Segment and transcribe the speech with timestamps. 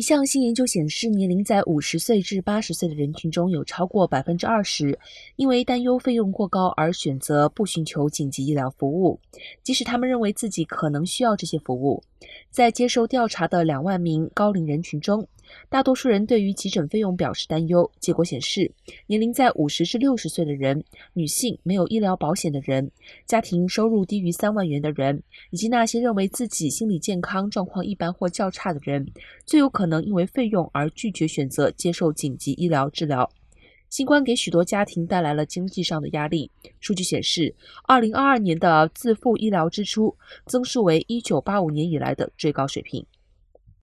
[0.00, 4.98] 一项新研究显示，年龄在五十岁至八十岁的人群中有超过百分之二十，
[5.36, 9.20] 因为担忧费用过高而选择不寻求紧急医疗服务，
[9.62, 12.02] 即使他们认为自己可能需要这些服务。
[12.50, 15.28] 在接受调查的两万名高龄人群中，
[15.68, 17.90] 大多数人对于急诊费用表示担忧。
[18.00, 18.70] 结果显示，
[19.06, 22.90] 年龄在五十至六十岁的人、女性、没有医疗保险的人、
[23.26, 29.06] 家庭收入低于三万元的人，以及那些认为自己心理健康状况一般或较差的人，
[29.44, 33.30] 最有可能因为费用而拒绝选择接受紧急医疗治疗。
[33.88, 36.48] 新冠给许多家庭带来了经济上的压力。
[36.78, 37.52] 数据显示，
[37.88, 43.04] 二零二二年的自付医疗支出增速为一九八五年以来的最高水平。